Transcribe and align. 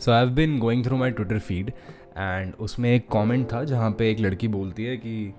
So 0.00 0.10
I 0.12 0.18
have 0.18 0.30
been 0.34 0.58
going 0.58 0.84
through 0.84 0.96
my 0.96 1.10
Twitter 1.10 1.38
feed 1.38 1.70
and 2.18 2.54
उसमें 2.60 2.90
एक 2.90 3.06
comment 3.08 3.52
था 3.52 3.62
जहाँ 3.64 3.90
पे 3.98 4.10
एक 4.10 4.20
लड़की 4.20 4.48
बोलती 4.48 4.84
है 4.84 4.96
कि 4.96 5.32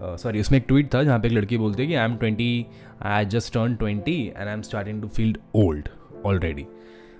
सॉरी 0.00 0.38
uh, 0.38 0.44
उसमें 0.46 0.58
एक 0.58 0.64
ट्वीट 0.68 0.94
था 0.94 1.02
जहाँ 1.02 1.18
पे 1.18 1.28
एक 1.28 1.34
लड़की 1.34 1.58
बोलती 1.58 1.82
है 1.82 1.88
कि 1.88 1.94
I 1.94 2.04
am 2.04 2.16
twenty 2.16 2.66
I 3.02 3.24
just 3.26 3.52
turn 3.54 3.74
twenty 3.76 4.16
and 4.26 4.48
I 4.48 4.52
am 4.52 4.62
starting 4.62 5.02
to 5.02 5.08
feel 5.08 5.36
old 5.56 5.88
already 6.26 6.66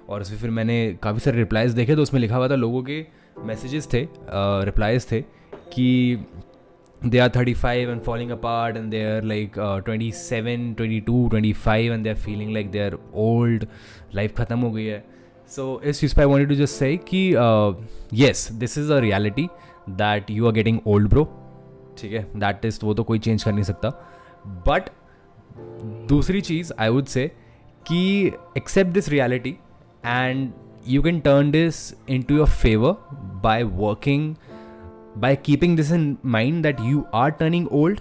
और 0.09 0.21
उसमें 0.21 0.39
फिर 0.39 0.51
मैंने 0.51 0.77
काफ़ी 1.03 1.21
सारे 1.21 1.39
रिप्लाइज 1.39 1.73
देखे 1.73 1.97
तो 1.97 2.03
उसमें 2.03 2.21
लिखा 2.21 2.37
हुआ 2.37 2.49
था 2.49 2.55
लोगों 2.55 2.83
के 2.83 3.05
मैसेजेस 3.45 3.89
थे 3.93 4.07
रिप्लाइज 4.65 5.05
uh, 5.05 5.13
थे 5.13 5.21
कि 5.73 6.17
falling 7.05 8.31
apart 8.31 8.77
and 8.77 8.91
they 8.91 9.05
are 9.05 9.23
like 9.23 9.59
twenty 9.59 10.11
seven 10.13 10.73
twenty 10.75 11.01
two 11.01 11.29
twenty 11.29 11.53
five 11.53 11.93
and 11.93 12.05
they 12.05 12.11
are 12.11 12.17
feeling 12.17 12.53
like 12.53 12.71
they 12.71 12.79
are 12.79 12.99
old 13.15 13.67
life 14.15 14.37
ख़त्म 14.39 14.59
हो 14.59 14.71
गई 14.71 14.85
है। 14.85 15.05
सो 15.51 15.81
इस 15.85 16.01
चीज़ 16.01 16.15
पर 16.17 16.23
I 16.23 16.27
wanted 16.27 16.49
to 16.49 16.55
just 16.55 16.75
say 16.75 16.97
कि 17.09 17.29
yes 18.23 18.49
this 18.53 18.79
is 18.79 18.93
a 18.93 18.99
reality 19.01 19.49
that 19.91 20.31
you 20.31 20.47
are 20.47 20.53
getting 20.53 20.79
old 20.87 21.09
bro 21.09 21.25
ठीक 21.99 22.13
है? 22.13 22.27
That 22.37 22.65
is 22.65 22.79
वो 22.85 22.95
तो 22.95 23.03
कोई 23.03 23.19
चेंज 23.19 23.43
कर 23.45 23.53
नहीं 23.53 23.65
सकता। 23.65 23.89
बट 24.69 24.89
दूसरी 26.09 26.41
चीज़ 26.41 26.73
आई 26.79 26.89
वुड 26.89 27.05
से 27.07 27.27
कि 27.87 28.33
accept 28.57 28.91
this 28.91 29.09
reality 29.09 29.57
and 30.07 30.53
you 30.89 31.03
can 31.03 31.21
turn 31.21 31.51
this 31.51 31.95
into 32.23 32.37
your 32.37 32.49
favour 32.49 32.97
by 33.45 33.63
working 33.63 34.35
by 35.19 35.37
keeping 35.37 35.77
this 35.77 35.93
in 35.93 36.17
mind 36.27 36.63
that 36.63 36.81
you 36.81 37.05
are 37.15 37.31
turning 37.31 37.69
old 37.73 38.01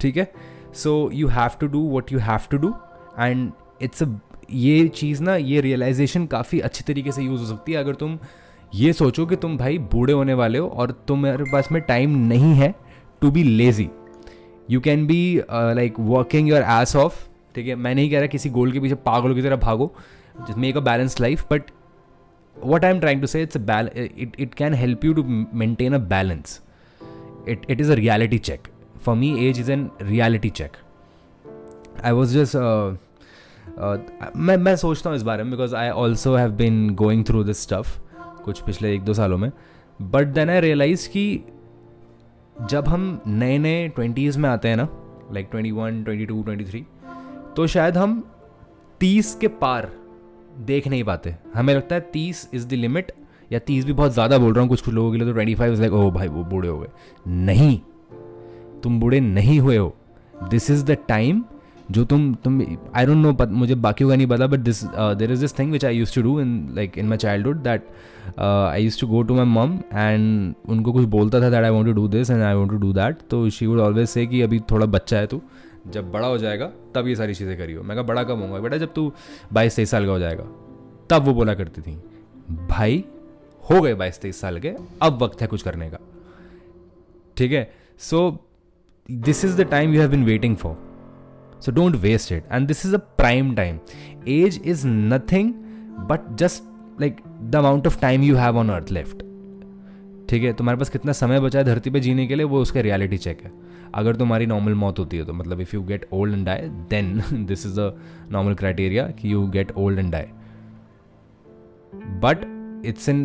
ठीक 0.00 0.16
है? 0.16 0.30
So 0.74 1.10
you 1.12 1.28
have 1.28 1.50
to 1.60 1.66
do 1.66 1.88
what 1.90 2.12
you 2.12 2.18
have 2.18 2.48
to 2.50 2.58
do 2.58 2.74
and 3.20 3.50
it's 3.82 4.02
a 4.02 4.06
ये 4.50 4.86
चीज़ 4.88 5.22
ना, 5.22 5.36
ये 5.36 5.60
realisation 5.60 6.26
काफ़ी 6.26 6.60
अच्छी 6.60 6.84
तरीके 6.86 7.12
से 7.12 7.22
यूज़ 7.22 7.40
हो 7.40 7.46
सकती 7.46 7.72
है। 7.72 7.78
अगर 7.78 7.94
तुम 7.94 8.18
ये 8.74 8.92
सोचो 8.92 9.24
कि 9.26 9.36
तुम 9.36 9.56
भाई 9.58 9.78
बूढ़े 9.92 10.12
होने 10.12 10.34
वाले 10.34 10.58
हो 10.58 10.68
और 10.68 10.90
तुम्हारे 11.08 11.44
पास 11.52 11.70
में 11.72 11.80
टाइम 11.82 12.16
नहीं 12.28 12.52
है 12.54 12.74
to 13.22 13.30
be 13.30 13.42
lazy 13.42 13.88
you 14.70 14.80
can 14.80 15.06
be 15.06 15.20
like 15.50 16.00
working 16.00 16.48
your 16.48 16.62
ass 16.62 16.94
off 16.96 17.24
ठीक 17.54 17.66
है? 17.66 17.74
मैं 17.74 17.94
नहीं 17.94 18.10
कह 18.10 18.18
रहा 18.18 18.26
किसी 18.26 18.50
गोल 18.50 18.72
के 18.72 18.80
पीछे 18.80 18.94
पागलों 19.06 19.34
की 19.34 19.42
तरह 19.42 19.56
भागो 19.56 19.92
जिस 20.46 20.56
make 20.56 20.76
a 20.76 20.80
balance 20.80 21.20
life 21.20 21.44
but 21.52 21.70
what 22.64 22.84
I 22.84 22.90
am 22.90 23.00
trying 23.00 23.20
to 23.20 23.26
say 23.26 23.42
it's 23.42 23.56
it 23.56 24.32
it 24.38 24.54
can 24.54 24.74
help 24.74 25.04
you 25.04 25.12
to 25.14 25.22
maintain 25.54 25.94
a 25.94 25.98
balance 25.98 26.62
it 27.48 27.66
it 27.70 27.80
is 27.80 27.92
a 27.92 27.94
reality 27.94 28.38
check 28.38 28.60
for 28.98 29.16
me 29.16 29.48
as 29.48 29.60
is 29.60 29.72
an 29.72 29.90
reality 30.02 30.50
check 30.50 30.70
I 32.04 32.12
was 32.12 32.38
just 32.38 32.56
मैं 34.36 34.56
मैं 34.56 34.76
सोचता 34.76 35.10
हूँ 35.10 35.16
इस 35.16 35.22
बारे 35.22 35.42
में 35.42 35.50
because 35.50 35.76
I 35.76 35.88
also 35.88 36.34
have 36.34 36.50
been 36.50 36.94
going 36.94 37.24
through 37.24 37.44
this 37.44 37.62
stuff 37.62 38.00
कुछ 38.42 38.60
पिछले 38.60 38.94
एक 38.94 39.00
दो 39.00 39.14
सालों 39.14 39.38
में। 39.38 39.52
बट 40.02 40.26
देन 40.26 40.50
आई 40.50 40.60
रियलाइज़ 40.60 41.08
कि 41.08 41.44
जब 42.70 42.88
हम 42.88 43.20
नए 43.26 43.58
नए 43.58 43.88
ट्वेंटीज़ 43.88 44.38
में 44.38 44.50
आते 44.50 44.68
हैं 44.68 44.76
ना 44.76 44.88
like 45.32 45.48
twenty 45.50 45.70
one 45.70 46.04
twenty 46.04 46.26
two 46.26 46.42
twenty 46.42 46.64
three 46.64 46.86
तो 47.56 47.66
शायद 47.66 47.96
हम 47.96 48.30
तीस 49.00 49.34
के 49.34 49.48
पार 49.48 49.90
देख 50.58 50.88
नहीं 50.88 51.04
पाते। 51.04 51.34
हमें 51.54 51.74
लगता 51.74 51.94
है 51.94 52.00
तीस 52.12 52.48
इज़ 52.54 52.66
द 52.68 52.72
लिमिट 52.74 53.12
या 53.52 53.58
तीस 53.58 53.84
भी 53.84 53.92
बहुत 53.92 54.12
ज़्यादा 54.12 54.38
बोल 54.38 54.52
रहा 54.52 54.60
हूँ, 54.60 54.68
कुछ 54.68 54.80
कुछ 54.80 54.94
लोगों 54.94 55.10
के 55.12 55.18
लिए 55.18 55.26
तो 55.26 55.32
ट्वेंटी 55.32 55.54
फाइव 55.54 55.72
इज़ 55.72 55.80
लाइक 55.80 55.92
ओ 55.92 56.10
भाई, 56.10 56.28
वो 56.28 56.44
बूढ़े 56.44 56.68
हो 56.68 56.78
गए। 56.78 56.88
नहीं। 57.26 57.78
तुम 58.82 58.98
बूढ़े 59.00 59.20
नहीं 59.20 59.58
हुए 59.60 59.76
हो। 59.76 59.94
दिस 60.50 60.70
इज़ 60.70 60.84
द 60.84 60.96
टाइम 61.08 61.44
जो 61.90 62.04
तुम 62.04 62.32
तुम 62.44 62.60
आई 62.96 63.06
डोंट 63.06 63.16
नो 63.16 63.46
मुझे 63.48 63.74
बाकी 63.74 64.04
का 64.04 64.16
नहीं 64.16 64.26
पता 64.26 64.46
but 64.46 64.60
this 64.60 64.82
there 65.18 65.32
is 65.32 65.40
this 65.40 65.58
thing 65.58 65.72
which 65.72 65.84
I 65.84 65.96
use 65.96 66.14
to 66.14 66.22
do 66.22 66.40
in 66.40 66.68
like 66.76 66.98
in 66.98 67.06
my 67.08 67.18
childhood 67.18 67.62
that 67.62 67.86
I 68.38 68.84
use 68.84 69.00
to 69.00 69.06
go 69.06 69.22
to 69.22 69.34
my 69.34 69.44
mum 69.46 69.78
and 69.92 70.54
उनको 70.68 70.92
कुछ 70.92 71.04
बोलता 71.08 71.40
था 71.40 71.50
that 71.50 71.64
I 71.64 71.70
want 71.70 71.86
to 71.86 71.92
do 71.92 72.06
this 72.08 72.30
and 72.30 72.42
I 72.42 72.54
want 72.54 72.70
to 72.72 72.78
do 72.78 72.92
that 72.92 73.18
तो 73.30 73.48
she 73.50 73.66
would 73.66 73.80
always 73.80 74.08
say 74.08 74.26
कि 74.26 74.40
अभी 74.42 74.60
थोड़ा 74.70 74.86
बच्चा 74.86 75.18
है 75.18 75.26
तू। 75.26 75.40
जब 75.90 76.10
बड़ा 76.12 76.26
हो 76.28 76.38
जाएगा, 76.38 76.66
तब 76.94 77.08
ये 77.08 77.16
सारी 77.16 77.34
चीज़ें 77.34 77.56
करियो 77.58 77.82
मैं 77.82 77.96
कहा, 77.96 78.02
बड़ा 78.02 78.22
कब 78.24 78.40
होगा 78.42 78.58
बेटा? 78.60 78.76
जब 78.76 78.92
तू 78.94 79.12
बाईस 79.52 79.76
तेईस 79.76 79.90
साल 79.90 80.06
का 80.06 80.12
हो 80.12 80.18
जाएगा। 80.18 80.44
तब 81.10 81.24
वो 81.24 81.34
बोला 81.34 81.54
करती 81.54 81.80
थी, 81.80 81.94
भाई, 82.68 83.04
हो 83.70 83.80
गए 83.80 83.94
बाईस 83.94 84.20
तेईस 84.20 84.40
साल 84.40 84.58
के, 84.60 84.72
अब 85.02 85.22
वक्त 85.22 85.40
है 85.42 85.46
कुछ 85.46 85.62
करने 85.62 85.90
का। 85.90 85.98
ठीक 87.36 87.52
है? 87.52 87.70
So 87.98 88.46
this 89.10 89.44
is 89.44 89.56
the 89.56 89.60
time 89.60 89.94
you 89.94 90.00
have 90.00 90.10
been 90.10 90.24
waiting 90.24 90.56
for 90.56 90.76
so 91.64 91.72
don't 91.72 91.96
waste 91.96 92.32
it 92.32 92.44
and 92.52 92.66
this 92.68 92.86
is 92.86 92.94
a 92.94 92.98
prime 92.98 93.54
time 93.54 93.78
age 94.28 94.60
is 94.64 94.86
nothing 94.86 95.52
but 96.08 96.34
just 96.36 96.62
like 97.00 97.20
the 97.42 97.56
amount 97.56 97.86
of 97.86 98.00
time 98.00 98.22
you 98.22 98.36
have 98.36 98.58
on 98.58 98.70
earth 98.70 98.90
left 98.90 99.24
ठीक 100.28 100.42
है? 100.42 100.52
तुम्हारे 100.52 100.78
पास 100.78 100.88
कितना 100.90 101.12
समय 101.12 101.40
बचा 101.40 101.58
है 101.58 101.64
धरती 101.64 101.90
पे 101.90 102.00
जीने 102.00 102.26
के 102.26 102.34
लिए, 102.34 102.44
वो 102.44 102.60
उसका 102.60 102.80
रियलिटी 102.80 103.18
चेक 103.18 103.42
है। 103.44 103.52
अगर 103.96 104.16
तुम्हारी 104.16 104.46
नॉर्मल 104.46 104.74
मौत 104.74 104.98
होती 104.98 105.16
है 105.16 105.24
तो 105.24 105.32
मतलब 105.32 105.60
if 105.60 105.74
you 105.76 105.82
get 105.82 106.06
old 106.12 106.34
and 106.34 106.44
die 106.46 106.68
then 106.90 107.22
this 107.46 107.66
is 107.66 107.80
a 107.80 107.90
normal 108.30 108.54
criteria 108.54 109.06
कि 109.20 109.32
you 109.32 109.46
get 109.48 109.72
old 109.76 109.98
and 109.98 110.12
die 110.12 110.26
but 112.22 112.44
it's 112.86 113.08
an 113.08 113.24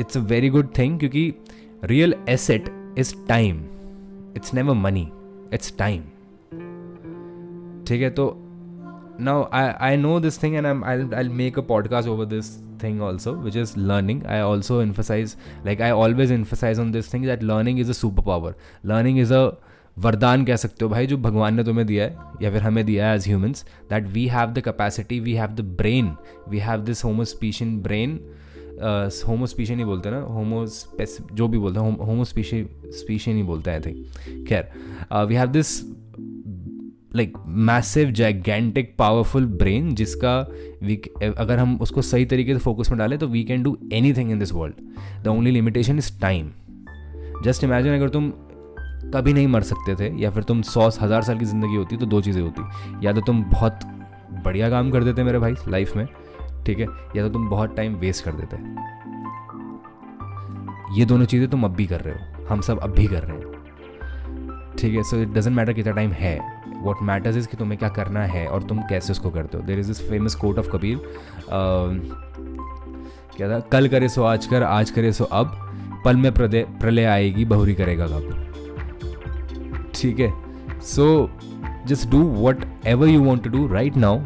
it's 0.00 0.16
a 0.16 0.20
very 0.20 0.48
good 0.48 0.70
thing 0.78 0.98
क्योंकि 0.98 1.32
real 1.84 2.14
asset 2.28 2.68
is 2.98 3.14
time 3.28 3.64
it's 4.36 4.54
never 4.54 4.74
money 4.76 5.08
it's 5.54 5.76
time 5.78 6.02
ठीक 7.86 8.02
है 8.02 8.10
तो 8.10 8.34
now 9.20 9.44
I 9.52 9.68
I 9.80 9.96
know 9.96 10.18
this 10.20 10.42
thing 10.42 10.54
and 10.54 10.66
I 10.66 11.08
I 11.14 11.28
make 11.36 11.58
a 11.58 11.62
podcast 11.62 12.08
over 12.08 12.24
this 12.24 12.56
thing 12.82 13.00
also 13.02 13.32
which 13.34 13.56
is 13.56 13.72
learning 13.78 14.24
I 14.26 14.40
also 14.40 14.82
emphasise 14.82 15.36
like 15.66 15.80
I 15.82 15.90
always 15.90 16.32
emphasise 16.32 16.80
on 16.80 16.92
this 16.92 17.12
thing 17.14 17.24
that 17.24 17.42
learning 17.42 17.80
is 17.80 17.90
a 17.90 17.94
super 17.94 18.22
power 18.22 18.54
learning 18.86 19.18
is 19.18 19.34
a 19.34 19.48
वरदान 19.98 20.44
कह 20.44 20.56
सकते 20.56 20.84
हो 20.84 20.90
भाई, 20.90 21.06
जो 21.06 21.16
भगवान 21.16 21.54
ने 21.54 21.64
तुम्हें 21.64 21.86
दिया 21.86 22.04
है, 22.04 22.16
या 22.42 22.50
फिर 22.50 22.62
हमें 22.62 22.84
दिया 22.86 23.08
है 23.08 23.16
as 23.16 23.28
humans 23.28 23.64
that 23.90 24.06
we 24.06 24.26
have 24.26 24.50
the 24.50 24.58
capacity 24.58 25.20
we 25.20 25.32
have 25.32 25.48
the 25.48 25.60
brain 25.60 26.16
we 26.48 26.58
have 26.58 26.80
this 26.80 27.04
homo sapien 27.04 27.76
brain 27.76 28.20
homo sapien 29.28 29.78
ही 29.78 29.84
बोलते 29.84 30.10
ना 30.10 30.20
होमो 30.20 30.66
जो 31.32 31.48
भी 31.48 31.58
बोलते 31.58 31.80
हैं 31.80 31.98
होमोस्पीशी 31.98 32.66
स्पीशन 32.86 33.32
ही 33.32 33.42
बोलते 33.42 33.70
हैं 33.70 33.78
आई 33.78 33.92
थिंक 33.92 34.48
खैर 34.48 34.68
we 35.24 35.34
have 35.34 35.46
this 35.46 35.82
like 37.16 37.32
massive 37.46 38.10
gigantic 38.10 38.94
powerful 38.98 39.46
brain 39.46 39.94
जिसका 39.94 40.48
वी 40.82 41.02
अगर 41.38 41.58
हम 41.58 41.78
उसको 41.80 42.02
सही 42.02 42.24
तरीके 42.24 42.52
से 42.52 42.58
फोकस 42.58 42.90
में 42.90 42.98
डालें 42.98 43.18
तो 43.18 43.26
we 43.26 43.44
can 43.44 43.62
do 43.62 43.78
anything 44.12 44.30
in 44.30 44.38
this 44.38 44.52
world 44.52 44.74
the 45.24 45.28
only 45.28 45.50
limitation 45.50 45.98
is 45.98 46.20
time 46.20 46.50
just 47.44 47.64
imagine 47.64 47.94
अगर 47.94 48.08
तुम 48.08 48.32
कभी 49.04 49.32
नहीं 49.32 49.46
मर 49.48 49.62
सकते 49.62 49.94
थे, 49.96 50.12
या 50.20 50.30
फिर 50.30 50.42
तुम 50.42 50.62
सौ 50.62 50.88
हज़ार 51.00 51.22
साल 51.22 51.38
की 51.38 51.44
ज़िंदगी 51.44 51.76
होती 51.76 51.96
तो 51.96 52.06
दो 52.06 52.20
चीज़ें 52.20 52.42
होती। 52.42 53.06
या 53.06 53.12
तो 53.12 53.20
तुम 53.20 53.42
बहुत 53.44 53.80
बढ़िया 54.44 54.70
काम 54.70 54.90
कर 54.90 55.04
देते 55.04 55.24
मेरे 55.24 55.38
भाई 55.38 55.54
लाइफ 55.68 55.96
में, 55.96 56.06
ठीक 56.66 56.78
है? 56.78 56.86
या 57.16 57.22
तो 57.22 57.32
तुम 57.32 57.48
बहुत 57.48 57.76
टाइम 57.76 57.94
वेस्ट 57.96 58.24
कर 58.24 58.32
देते। 58.32 58.56
ये 60.98 61.04
दोनों 61.04 61.24
चीज़ें 61.24 61.48
तुम 61.50 61.64
अब 61.64 61.74
भी 61.74 61.86
कर 61.86 62.00
रहे 62.00 62.14
हो। 62.14 62.44
हम 62.46 62.60
सब 62.60 62.78
अब 62.80 62.90
भी 62.90 63.06
कर 63.06 63.22
रहे 63.22 63.36
हैं। 63.36 64.76
ठीक 64.78 64.94
है 64.94 65.02
सो 65.02 65.16
इट 65.16 65.28
डजेंट 65.28 65.56
मैटर 65.56 65.72
कितना 65.72 65.92
टाइम 65.92 66.10
है। 66.12 66.38
वॉट 66.76 66.96
मैटर्स 67.02 67.36
इज़ 67.36 67.48
कि 67.48 67.56
तुम्हें 67.56 67.78
क्या 67.78 67.88
करना 67.90 68.20
है 68.24 68.46
और 68.48 68.62
तुम 68.62 68.80
कैसे 68.88 69.12
उसको 69.12 69.30
करते 69.30 69.58
हो। 69.58 69.64
There 69.64 69.78
is 69.78 69.90
this 69.90 70.08
famous 70.08 70.34
quote 70.34 70.58
of 70.58 70.68
Kabir 70.72 71.00
क्या 73.36 73.48
था? 73.48 73.58
कल 73.62 73.88
करे 73.88 74.08
सो 74.08 74.22
आज 74.24 74.46
कर, 74.46 74.62
आज 74.62 74.90
करे 74.90 75.12
सो 75.12 75.24
अब। 75.24 75.56
पल 76.04 76.16
में 76.16 76.32
प्रलय 76.34 77.04
आएगी, 77.04 77.44
बहुरी 77.44 77.74
करेगा 77.74 78.06
कब? 78.06 78.47
ठीक 80.00 80.20
है। 80.20 80.32
So 80.86 81.30
just 81.86 82.08
do 82.10 82.22
whatever 82.86 83.08
you 83.08 83.22
want 83.22 83.44
to 83.44 83.50
do 83.50 83.66
right 83.68 83.96
now 83.96 84.20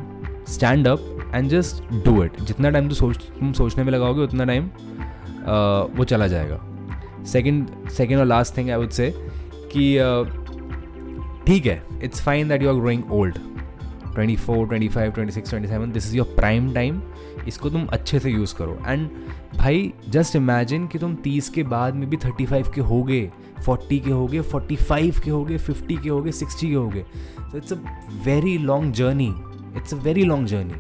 stand 0.48 0.88
up 0.88 1.30
and 1.34 1.48
just 1.50 1.82
do 2.04 2.22
it 2.24 2.40
जितना 2.40 2.70
टाइम 2.70 2.88
तू 2.88 2.94
सोच, 2.94 3.16
तुम 3.16 3.52
सोचने 3.52 3.84
में 3.84 3.92
लगाओगे, 3.92 4.22
उतना 4.22 4.44
टाइम 4.44 4.64
वो 5.96 6.04
चला 6.04 6.26
जाएगा। 6.26 6.60
सेकेंड 7.26 7.66
सेकेंड 7.90 8.20
और 8.20 8.26
last 8.26 8.56
thing 8.56 8.70
I 8.70 8.76
would 8.76 8.90
say 8.90 9.12
कि 9.74 9.86
ठीक 11.46 11.66
है 11.66 11.82
it's 12.04 12.22
fine 12.25 12.48
that 12.48 12.62
you 12.62 12.68
are 12.68 12.75
growing 12.75 13.12
old 13.12 13.38
twenty 14.14 14.36
four 14.36 14.66
twenty 14.68 14.88
five 14.88 15.10
twenty 15.12 15.32
six 15.32 15.50
twenty 15.50 15.68
seven 15.68 15.92
this 15.92 16.06
is 16.06 16.16
your 16.16 16.34
prime 16.36 16.72
time 16.75 17.00
इसको 17.48 17.70
तुम 17.70 17.86
अच्छे 17.92 18.18
से 18.18 18.30
यूज़ 18.30 18.54
करो। 18.56 18.78
एंड 18.86 19.08
भाई 19.58 19.92
जस्ट 20.08 20.36
इमेजिन 20.36 20.86
कि 20.86 20.98
तुम 20.98 21.14
तीस 21.25 21.48
के 21.48 21.62
बाद 21.64 21.94
में 21.94 22.08
भी 22.10 22.16
थर्टी 22.25 22.46
फाइव 22.46 22.70
के 22.75 22.80
हो 22.80 23.02
गए 23.02 23.30
फोर्टी 23.67 24.00
के 24.00 24.11
हो 24.11 24.26
गए, 24.26 24.41
फोर्टी 24.41 24.76
फाइव 24.76 25.20
के 25.25 25.31
हो 25.31 25.44
गए, 25.44 25.59
फिफ्टी 25.59 25.97
के 25.97 26.09
हो 26.09 26.23
गए, 26.23 26.32
सिक्सटी 26.32 26.69
के 26.69 26.75
हो 26.75 26.88
गए। 26.88 27.05
तो 27.53 27.56
it's 27.56 27.73
a 27.73 27.76
very 28.25 28.59
long 28.59 28.93
journey 28.93 29.35
it's 29.76 29.94
a 29.94 29.97
very 29.97 30.25
long 30.25 30.47
journey 30.47 30.75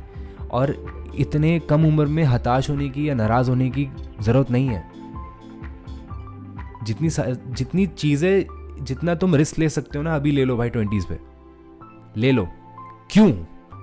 और 0.50 0.92
इतने 1.14 1.58
कम 1.58 1.86
उम्र 1.86 2.06
में 2.06 2.24
हताश 2.24 2.70
होने 2.70 2.88
की 2.88 3.08
या 3.08 3.14
नाराज़ 3.14 3.50
होने 3.50 3.70
की 3.70 3.88
ज़रूरत 4.20 4.50
नहीं 4.50 4.68
है। 4.68 4.90
जितनी 6.82 7.08
जितनी 7.54 7.86
चीज़ें, 7.86 8.44
जितना 8.84 9.14
तुम 9.14 9.34
रिस्क 9.34 9.58
ले 9.58 9.68
सकते 9.68 9.98
हो 9.98 10.04
ना, 10.04 10.16
अभी 10.16 10.30
ले 10.30 10.44
लो 10.44 10.56
भाई 10.56 10.68
ट्वेंटीज़ 10.68 11.06
पे। 11.06 11.18
ले 12.20 12.32
लो। 12.32 12.48
क्यों? 13.10 13.32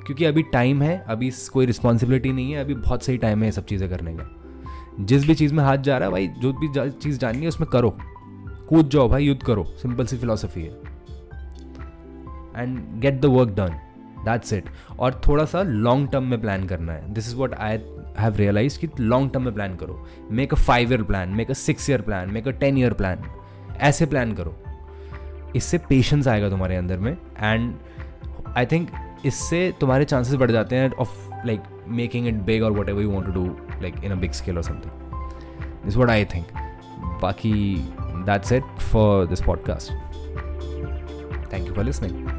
क्योंकि 0.05 0.25
अभी 0.25 0.43
टाइम 0.43 0.81
है, 0.81 1.05
अभी 1.07 1.31
कोई 1.53 1.65
रिस्पॉन्सिबिलिटी 1.65 2.33
नहीं 2.33 2.51
है, 2.51 2.61
अभी 2.61 2.73
बहुत 2.73 3.03
सही 3.03 3.17
टाइम 3.17 3.39
है 3.39 3.45
ये 3.45 3.51
सब 3.51 3.65
चीज़ें 3.65 3.89
करने 3.89 4.17
का। 4.19 4.35
जिस 4.99 5.27
भी 5.27 5.35
चीज़ 5.35 5.53
में 5.53 5.63
हाथ 5.63 5.77
जा 5.77 5.97
रहा 5.97 6.05
है 6.05 6.11
भाई, 6.11 6.27
जो 6.27 6.53
भी 6.53 6.91
चीज़ 6.91 7.19
जाननी 7.19 7.41
है 7.41 7.47
उसमें 7.47 7.69
करो। 7.69 7.97
कूद 8.69 8.89
जाओ 8.89 9.09
भाई, 9.09 9.25
युद्ध 9.25 9.41
करो। 9.43 9.63
सिंपल 9.81 10.05
सी 10.05 10.17
फिलोसफी 10.17 10.61
है। 10.61 10.71
And 12.55 12.79
get 13.01 13.19
the 13.21 13.25
work 13.25 13.49
done 13.49 13.79
that's 14.25 14.53
it 14.53 14.69
और 14.99 15.21
थोड़ा 15.27 15.45
सा 15.45 15.61
लॉन्ग 15.61 16.09
टर्म 16.11 16.23
में 16.23 16.39
प्लान 16.41 16.67
करना 16.67 16.93
है। 16.93 17.13
This 17.13 17.27
is 17.27 17.35
what 17.35 17.53
I 17.53 17.77
have 18.19 18.35
realise 18.35 18.79
कि 18.79 18.89
लॉन्ग 18.99 19.31
टर्म 19.33 19.43
में 19.43 19.53
प्लान 19.53 19.75
करो। 19.75 20.05
Make 20.31 20.53
a 20.53 20.57
five 20.57 20.91
year 20.91 21.03
plan 21.03 21.29
make 21.29 21.51
a 21.51 21.53
six 21.53 21.89
year 21.89 22.01
plan 22.01 22.31
make 22.31 22.47
a 22.47 22.51
ten 22.51 22.77
year 22.77 22.93
plan 22.93 23.23
ऐसे 23.79 24.05
प्लान 24.05 24.33
करो। 24.33 24.55
इससे 25.55 25.77
पेशेंस 25.89 26.27
आएगा 26.27 26.49
तुम्हारे 26.49 26.75
अंदर 26.75 26.97
में। 26.97 27.11
एंड 27.11 27.73
आई 28.57 28.65
थिंक 28.65 28.89
इससे 29.25 29.71
तुम्हारे 29.79 30.05
चांसेस 30.05 30.35
बढ़ 30.35 30.51
जाते 30.51 30.75
हैं 30.75 30.91
of 30.91 31.45
like 31.45 31.61
making 31.87 32.27
it 32.27 32.35
big 32.43 32.63
और 32.63 32.71
whatever 32.89 33.01
you 33.01 33.09
want 33.09 33.27
to 33.27 33.33
do 33.33 33.45
like 33.81 34.03
in 34.03 34.11
a 34.11 34.15
big 34.15 34.31
scale 34.31 34.57
और 34.57 34.63
something 34.63 35.83
this 35.85 35.97
what 35.97 36.09
I 36.09 36.25
think 36.25 36.47
बाकी 37.21 37.53
that's 38.29 38.51
it 38.51 38.63
for 38.77 39.25
this 39.25 39.41
podcast. 39.41 39.89
Thank 41.49 41.65
you 41.65 41.73
for 41.73 41.83
listening. 41.83 42.38